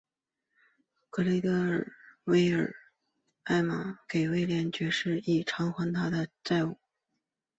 [1.11, 1.39] 格雷
[2.23, 2.75] 维尔
[3.43, 6.79] 把艾玛给威廉爵士以偿还他的债务。